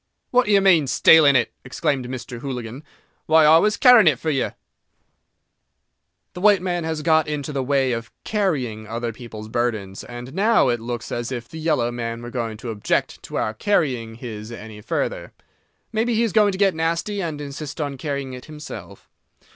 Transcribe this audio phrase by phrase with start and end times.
[0.31, 2.39] "What d'yer mean, stealing it?" exclaimed Mr.
[2.39, 2.83] Hooligan.
[3.27, 4.55] "Why, I was carrying it for yer!"
[6.33, 10.69] The white man has got into the way of "carrying" other people's burdens, and now
[10.69, 14.51] it looks as if the yellow man were going to object to our carrying his
[14.51, 15.33] any further.
[15.93, 19.07] Maybe he is going to get nasty, and insist on carrying it himself.